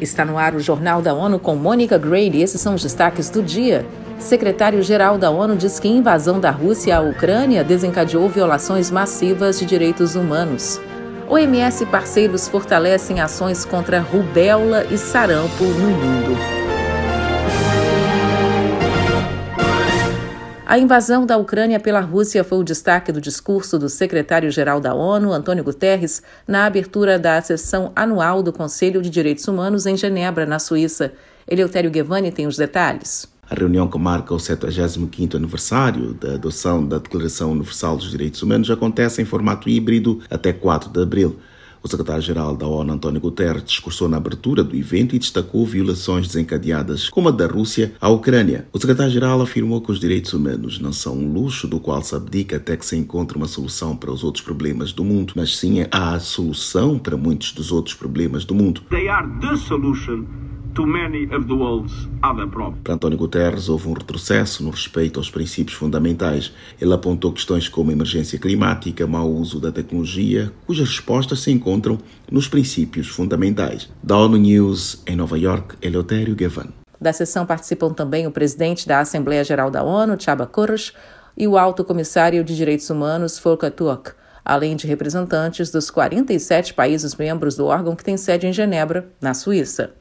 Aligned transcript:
Está 0.00 0.24
no 0.24 0.38
ar 0.38 0.54
o 0.54 0.60
Jornal 0.60 1.02
da 1.02 1.12
ONU 1.12 1.38
com 1.38 1.54
Mônica 1.54 1.98
Gray 1.98 2.30
e 2.30 2.42
esses 2.42 2.60
são 2.60 2.74
os 2.74 2.82
destaques 2.82 3.28
do 3.28 3.42
dia. 3.42 3.84
Secretário-geral 4.18 5.18
da 5.18 5.30
ONU 5.30 5.56
diz 5.56 5.78
que 5.78 5.88
a 5.88 5.90
invasão 5.90 6.40
da 6.40 6.50
Rússia 6.50 6.96
à 6.96 7.00
Ucrânia 7.00 7.62
desencadeou 7.62 8.28
violações 8.28 8.90
massivas 8.90 9.58
de 9.58 9.66
direitos 9.66 10.14
humanos. 10.14 10.80
OMS 11.28 11.86
parceiros 11.86 12.48
fortalecem 12.48 13.20
ações 13.20 13.64
contra 13.64 14.00
rubéola 14.00 14.84
e 14.90 14.96
sarampo 14.96 15.64
no 15.64 15.90
mundo. 15.90 16.59
A 20.70 20.78
invasão 20.78 21.26
da 21.26 21.36
Ucrânia 21.36 21.80
pela 21.80 21.98
Rússia 21.98 22.44
foi 22.44 22.58
o 22.58 22.62
destaque 22.62 23.10
do 23.10 23.20
discurso 23.20 23.76
do 23.76 23.88
secretário-geral 23.88 24.80
da 24.80 24.94
ONU, 24.94 25.32
Antônio 25.32 25.64
Guterres, 25.64 26.22
na 26.46 26.64
abertura 26.64 27.18
da 27.18 27.42
sessão 27.42 27.90
anual 27.96 28.40
do 28.40 28.52
Conselho 28.52 29.02
de 29.02 29.10
Direitos 29.10 29.48
Humanos 29.48 29.84
em 29.84 29.96
Genebra, 29.96 30.46
na 30.46 30.60
Suíça. 30.60 31.12
Eleutério 31.44 31.90
Guevani 31.90 32.30
tem 32.30 32.46
os 32.46 32.56
detalhes. 32.56 33.26
A 33.50 33.54
reunião 33.56 33.88
que 33.88 33.98
marca 33.98 34.32
o 34.32 34.36
75º 34.36 35.34
aniversário 35.34 36.14
da 36.14 36.34
adoção 36.34 36.86
da 36.86 36.98
Declaração 36.98 37.50
Universal 37.50 37.96
dos 37.96 38.12
Direitos 38.12 38.40
Humanos 38.40 38.70
acontece 38.70 39.20
em 39.20 39.24
formato 39.24 39.68
híbrido 39.68 40.20
até 40.30 40.52
4 40.52 40.88
de 40.88 41.02
abril. 41.02 41.36
O 41.82 41.88
secretário-geral 41.88 42.56
da 42.56 42.66
ONU, 42.66 42.92
António 42.92 43.20
Guterres, 43.20 43.64
discursou 43.64 44.08
na 44.08 44.18
abertura 44.18 44.62
do 44.62 44.76
evento 44.76 45.16
e 45.16 45.18
destacou 45.18 45.64
violações 45.64 46.26
desencadeadas, 46.26 47.08
como 47.08 47.28
a 47.28 47.32
da 47.32 47.46
Rússia 47.46 47.94
à 48.00 48.08
Ucrânia. 48.08 48.66
O 48.72 48.78
secretário-geral 48.78 49.40
afirmou 49.40 49.80
que 49.80 49.90
os 49.90 49.98
direitos 49.98 50.34
humanos 50.34 50.78
não 50.78 50.92
são 50.92 51.16
um 51.16 51.32
luxo 51.32 51.66
do 51.66 51.80
qual 51.80 52.02
se 52.02 52.14
abdica 52.14 52.56
até 52.56 52.76
que 52.76 52.84
se 52.84 52.96
encontre 52.96 53.36
uma 53.36 53.48
solução 53.48 53.96
para 53.96 54.12
os 54.12 54.22
outros 54.22 54.44
problemas 54.44 54.92
do 54.92 55.02
mundo, 55.02 55.32
mas 55.36 55.56
sim 55.56 55.84
a 55.90 56.18
solução 56.18 56.98
para 56.98 57.16
muitos 57.16 57.52
dos 57.52 57.72
outros 57.72 57.94
problemas 57.94 58.44
do 58.44 58.54
mundo. 58.54 58.82
They 58.90 59.08
are 59.08 59.26
the 59.40 59.56
solution 59.56 60.26
to 60.74 60.86
many 60.86 61.24
of 61.34 61.46
the 61.46 61.54
world's 61.54 62.08
other 62.22 62.46
problems. 62.48 62.82
Para 62.84 62.94
António 62.94 63.18
Guterres, 63.18 63.68
houve 63.68 63.88
um 63.88 63.92
retrocesso 63.92 64.62
no 64.62 64.70
respeito 64.70 65.18
aos 65.18 65.30
princípios 65.30 65.76
fundamentais. 65.76 66.52
Ele 66.80 66.92
apontou 66.92 67.32
questões 67.32 67.68
como 67.68 67.90
emergência 67.90 68.38
climática, 68.38 69.06
mau 69.06 69.30
uso 69.30 69.60
da 69.60 69.72
tecnologia, 69.72 70.52
cujas 70.66 70.88
respostas 70.88 71.40
se 71.40 71.50
encontram 71.50 71.98
nos 72.30 72.48
princípios 72.48 73.08
fundamentais. 73.08 73.90
Da 74.02 74.16
ONU 74.16 74.36
News, 74.36 75.02
em 75.06 75.16
Nova 75.16 75.38
York, 75.38 75.76
Eleutério 75.82 76.34
Gavan. 76.34 76.68
Da 77.00 77.12
sessão 77.12 77.46
participam 77.46 77.92
também 77.92 78.26
o 78.26 78.30
presidente 78.30 78.86
da 78.86 79.00
Assembleia 79.00 79.42
Geral 79.42 79.70
da 79.70 79.82
ONU, 79.82 80.20
Chaba 80.20 80.46
Koresh, 80.46 80.92
e 81.36 81.48
o 81.48 81.56
alto 81.56 81.84
comissário 81.84 82.44
de 82.44 82.54
Direitos 82.54 82.90
Humanos, 82.90 83.38
Volker 83.38 83.70
Turk, 83.70 84.12
além 84.44 84.76
de 84.76 84.86
representantes 84.86 85.70
dos 85.70 85.90
47 85.90 86.74
países 86.74 87.14
membros 87.14 87.56
do 87.56 87.66
órgão 87.66 87.96
que 87.96 88.04
tem 88.04 88.16
sede 88.16 88.46
em 88.46 88.52
Genebra, 88.52 89.08
na 89.20 89.32
Suíça. 89.32 89.94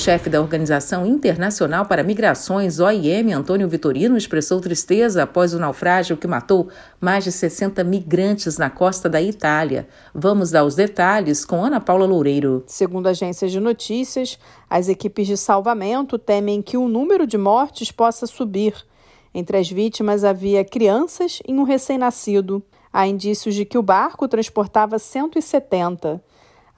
Chefe 0.00 0.30
da 0.30 0.40
Organização 0.40 1.04
Internacional 1.04 1.84
para 1.84 2.02
Migrações, 2.02 2.80
OIM, 2.80 3.34
Antônio 3.34 3.68
Vitorino, 3.68 4.16
expressou 4.16 4.58
tristeza 4.58 5.24
após 5.24 5.52
o 5.52 5.58
naufrágio 5.58 6.16
que 6.16 6.26
matou 6.26 6.70
mais 6.98 7.22
de 7.22 7.30
60 7.30 7.84
migrantes 7.84 8.56
na 8.56 8.70
costa 8.70 9.10
da 9.10 9.20
Itália. 9.20 9.86
Vamos 10.14 10.50
dar 10.50 10.64
os 10.64 10.74
detalhes 10.74 11.44
com 11.44 11.62
Ana 11.62 11.82
Paula 11.82 12.06
Loureiro. 12.06 12.64
Segundo 12.66 13.08
agências 13.08 13.52
de 13.52 13.60
notícias, 13.60 14.38
as 14.70 14.88
equipes 14.88 15.26
de 15.26 15.36
salvamento 15.36 16.18
temem 16.18 16.62
que 16.62 16.78
o 16.78 16.88
número 16.88 17.26
de 17.26 17.36
mortes 17.36 17.92
possa 17.92 18.26
subir. 18.26 18.72
Entre 19.34 19.58
as 19.58 19.70
vítimas 19.70 20.24
havia 20.24 20.64
crianças 20.64 21.40
e 21.46 21.52
um 21.52 21.62
recém-nascido. 21.62 22.62
Há 22.90 23.06
indícios 23.06 23.54
de 23.54 23.66
que 23.66 23.76
o 23.76 23.82
barco 23.82 24.26
transportava 24.26 24.98
170. 24.98 26.22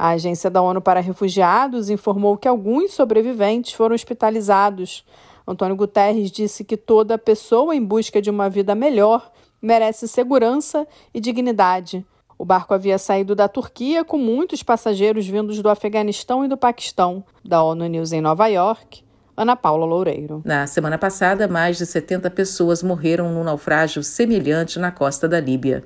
A 0.03 0.09
Agência 0.09 0.51
da 0.51 0.61
ONU 0.61 0.81
para 0.81 0.99
Refugiados 0.99 1.89
informou 1.89 2.37
que 2.37 2.49
alguns 2.49 2.93
sobreviventes 2.93 3.73
foram 3.73 3.95
hospitalizados. 3.95 5.05
Antônio 5.47 5.77
Guterres 5.77 6.29
disse 6.29 6.65
que 6.65 6.77
toda 6.77 7.17
pessoa 7.17 7.73
em 7.73 7.85
busca 7.85 8.21
de 8.21 8.29
uma 8.29 8.51
vida 8.51 8.75
melhor 8.75 9.31
merece 9.63 10.09
segurança 10.09 10.89
e 11.15 11.21
dignidade. 11.21 12.05
O 12.37 12.45
barco 12.45 12.75
havia 12.75 12.99
saído 12.99 13.37
da 13.37 13.47
Turquia 13.47 14.05
com 14.05 14.19
muitos 14.19 14.61
passageiros 14.61 15.25
vindos 15.25 15.63
do 15.63 15.69
Afeganistão 15.69 16.45
e 16.45 16.49
do 16.49 16.57
Paquistão. 16.57 17.23
Da 17.45 17.63
ONU 17.63 17.87
News 17.87 18.11
em 18.11 18.21
Nova 18.21 18.49
York, 18.49 19.05
Ana 19.37 19.55
Paula 19.55 19.87
Loureiro. 19.87 20.43
Na 20.45 20.67
semana 20.67 20.99
passada, 20.99 21.47
mais 21.47 21.79
de 21.79 21.87
70 21.87 22.29
pessoas 22.29 22.83
morreram 22.83 23.33
num 23.33 23.45
naufrágio 23.45 24.03
semelhante 24.03 24.81
na 24.81 24.91
costa 24.91 25.29
da 25.29 25.39
Líbia. 25.39 25.85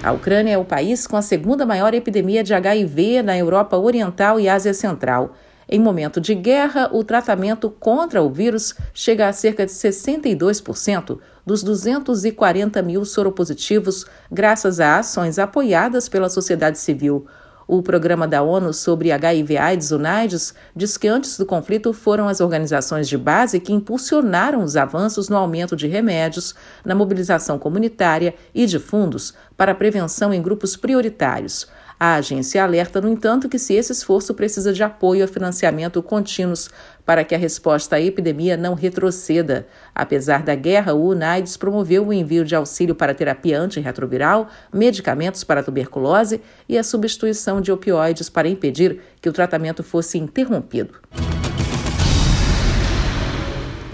A 0.00 0.12
Ucrânia 0.12 0.52
é 0.52 0.58
o 0.58 0.64
país 0.64 1.08
com 1.08 1.16
a 1.16 1.22
segunda 1.22 1.66
maior 1.66 1.92
epidemia 1.92 2.44
de 2.44 2.54
HIV 2.54 3.22
na 3.22 3.36
Europa 3.36 3.76
Oriental 3.76 4.38
e 4.38 4.48
Ásia 4.48 4.72
Central. 4.72 5.34
Em 5.68 5.80
momento 5.80 6.20
de 6.20 6.34
guerra, 6.36 6.88
o 6.92 7.02
tratamento 7.02 7.68
contra 7.68 8.22
o 8.22 8.30
vírus 8.30 8.74
chega 8.94 9.28
a 9.28 9.32
cerca 9.32 9.66
de 9.66 9.72
62% 9.72 11.18
dos 11.44 11.62
240 11.64 12.80
mil 12.80 13.04
soropositivos, 13.04 14.06
graças 14.30 14.78
a 14.78 14.98
ações 14.98 15.38
apoiadas 15.38 16.08
pela 16.08 16.30
sociedade 16.30 16.78
civil. 16.78 17.26
O 17.70 17.82
programa 17.82 18.26
da 18.26 18.40
ONU 18.40 18.72
sobre 18.72 19.12
HIV/AIDS, 19.12 19.90
UNAIDS, 19.90 20.54
diz 20.74 20.96
que 20.96 21.06
antes 21.06 21.36
do 21.36 21.44
conflito 21.44 21.92
foram 21.92 22.26
as 22.26 22.40
organizações 22.40 23.06
de 23.06 23.18
base 23.18 23.60
que 23.60 23.74
impulsionaram 23.74 24.62
os 24.62 24.74
avanços 24.74 25.28
no 25.28 25.36
aumento 25.36 25.76
de 25.76 25.86
remédios, 25.86 26.54
na 26.82 26.94
mobilização 26.94 27.58
comunitária 27.58 28.34
e 28.54 28.64
de 28.64 28.78
fundos 28.78 29.34
para 29.54 29.74
prevenção 29.74 30.32
em 30.32 30.40
grupos 30.40 30.78
prioritários. 30.78 31.68
A 32.00 32.14
agência 32.14 32.62
alerta, 32.62 33.00
no 33.00 33.08
entanto, 33.08 33.48
que 33.48 33.58
se 33.58 33.74
esse 33.74 33.90
esforço 33.90 34.32
precisa 34.32 34.72
de 34.72 34.84
apoio 34.84 35.24
a 35.24 35.26
financiamento 35.26 36.00
contínuos 36.00 36.70
para 37.04 37.24
que 37.24 37.34
a 37.34 37.38
resposta 37.38 37.96
à 37.96 38.00
epidemia 38.00 38.56
não 38.56 38.74
retroceda. 38.74 39.66
Apesar 39.92 40.44
da 40.44 40.54
guerra, 40.54 40.94
o 40.94 41.08
UNAIDS 41.08 41.56
promoveu 41.56 42.06
o 42.06 42.12
envio 42.12 42.44
de 42.44 42.54
auxílio 42.54 42.94
para 42.94 43.14
terapia 43.14 43.58
antirretroviral, 43.58 44.48
medicamentos 44.72 45.42
para 45.42 45.62
tuberculose 45.62 46.40
e 46.68 46.78
a 46.78 46.84
substituição 46.84 47.60
de 47.60 47.72
opioides 47.72 48.28
para 48.28 48.48
impedir 48.48 49.00
que 49.20 49.28
o 49.28 49.32
tratamento 49.32 49.82
fosse 49.82 50.18
interrompido. 50.18 50.94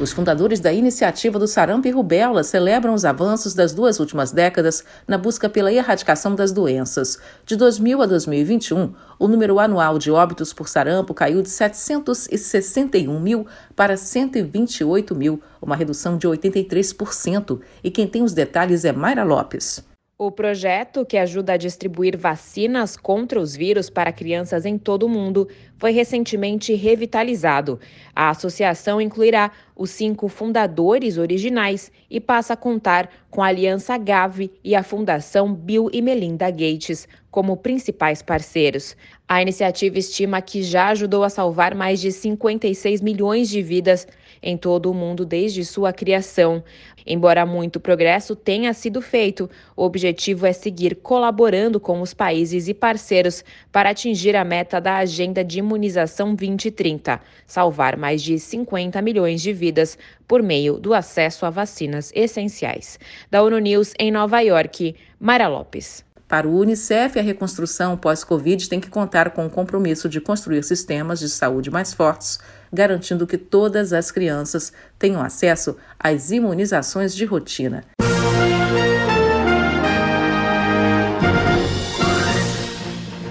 Os 0.04 0.12
fundadores 0.12 0.60
da 0.60 0.70
iniciativa 0.70 1.38
do 1.38 1.48
sarampo 1.48 1.88
e 1.88 1.90
rubéola 1.90 2.44
celebram 2.44 2.92
os 2.92 3.06
avanços 3.06 3.54
das 3.54 3.72
duas 3.72 3.98
últimas 3.98 4.30
décadas 4.32 4.84
na 5.08 5.16
busca 5.16 5.48
pela 5.48 5.72
erradicação 5.72 6.34
das 6.34 6.52
doenças. 6.52 7.18
De 7.46 7.56
2000 7.56 8.02
a 8.02 8.04
2021, 8.04 8.92
o 9.18 9.26
número 9.26 9.58
anual 9.58 9.98
de 9.98 10.10
óbitos 10.10 10.52
por 10.52 10.68
sarampo 10.68 11.14
caiu 11.14 11.40
de 11.40 11.48
761 11.48 13.18
mil 13.18 13.46
para 13.74 13.96
128 13.96 15.14
mil, 15.14 15.40
uma 15.62 15.74
redução 15.74 16.18
de 16.18 16.28
83%. 16.28 17.62
E 17.82 17.90
quem 17.90 18.06
tem 18.06 18.22
os 18.22 18.34
detalhes 18.34 18.84
é 18.84 18.92
Mayra 18.92 19.24
Lopes. 19.24 19.82
O 20.16 20.30
projeto, 20.30 21.04
que 21.04 21.16
ajuda 21.16 21.54
a 21.54 21.56
distribuir 21.56 22.16
vacinas 22.16 22.96
contra 22.96 23.40
os 23.40 23.56
vírus 23.56 23.90
para 23.90 24.12
crianças 24.12 24.64
em 24.64 24.78
todo 24.78 25.06
o 25.06 25.08
mundo, 25.08 25.48
foi 25.76 25.90
recentemente 25.90 26.72
revitalizado. 26.72 27.80
A 28.14 28.30
associação 28.30 29.00
incluirá 29.00 29.50
os 29.76 29.90
cinco 29.90 30.28
fundadores 30.28 31.18
originais 31.18 31.90
e 32.08 32.20
passa 32.20 32.54
a 32.54 32.56
contar 32.56 33.10
com 33.30 33.42
a 33.42 33.48
Aliança 33.48 33.96
Gavi 33.98 34.52
e 34.62 34.74
a 34.74 34.82
Fundação 34.82 35.52
Bill 35.52 35.90
e 35.92 36.00
Melinda 36.00 36.50
Gates 36.50 37.08
como 37.30 37.56
principais 37.56 38.22
parceiros. 38.22 38.96
A 39.26 39.42
iniciativa 39.42 39.98
estima 39.98 40.40
que 40.40 40.62
já 40.62 40.88
ajudou 40.90 41.24
a 41.24 41.28
salvar 41.28 41.74
mais 41.74 42.00
de 42.00 42.12
56 42.12 43.00
milhões 43.00 43.48
de 43.48 43.60
vidas 43.60 44.06
em 44.40 44.56
todo 44.56 44.90
o 44.90 44.94
mundo 44.94 45.24
desde 45.24 45.64
sua 45.64 45.92
criação. 45.92 46.62
Embora 47.06 47.44
muito 47.44 47.80
progresso 47.80 48.36
tenha 48.36 48.72
sido 48.72 49.02
feito, 49.02 49.50
o 49.76 49.82
objetivo 49.82 50.46
é 50.46 50.52
seguir 50.52 50.96
colaborando 50.96 51.80
com 51.80 52.00
os 52.00 52.14
países 52.14 52.68
e 52.68 52.74
parceiros 52.74 53.44
para 53.72 53.90
atingir 53.90 54.36
a 54.36 54.44
meta 54.44 54.80
da 54.80 54.98
Agenda 54.98 55.42
de 55.42 55.58
Imunização 55.58 56.34
2030, 56.34 57.20
salvar 57.46 57.96
mais 57.96 58.22
de 58.22 58.38
50 58.38 59.02
milhões 59.02 59.42
de 59.42 59.52
vidas 59.64 59.96
por 60.28 60.42
meio 60.42 60.78
do 60.78 60.92
acesso 60.92 61.46
a 61.46 61.50
vacinas 61.50 62.12
essenciais. 62.14 62.98
Da 63.30 63.42
ONU 63.42 63.58
News 63.58 63.94
em 63.98 64.10
Nova 64.10 64.40
York, 64.40 64.94
Mara 65.18 65.48
Lopes. 65.48 66.04
Para 66.28 66.46
o 66.48 66.58
Unicef, 66.58 67.18
a 67.18 67.22
reconstrução 67.22 67.96
pós-Covid 67.96 68.68
tem 68.68 68.80
que 68.80 68.90
contar 68.90 69.30
com 69.30 69.46
o 69.46 69.50
compromisso 69.50 70.08
de 70.08 70.20
construir 70.20 70.62
sistemas 70.64 71.18
de 71.18 71.28
saúde 71.28 71.70
mais 71.70 71.94
fortes, 71.94 72.38
garantindo 72.72 73.26
que 73.26 73.38
todas 73.38 73.92
as 73.92 74.10
crianças 74.10 74.72
tenham 74.98 75.22
acesso 75.22 75.76
às 75.98 76.30
imunizações 76.30 77.14
de 77.14 77.24
rotina. 77.24 77.84